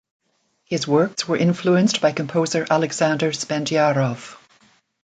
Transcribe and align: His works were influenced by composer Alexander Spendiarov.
His 0.65 0.87
works 0.87 1.27
were 1.27 1.37
influenced 1.37 2.01
by 2.01 2.11
composer 2.11 2.65
Alexander 2.71 3.31
Spendiarov. 3.31 4.35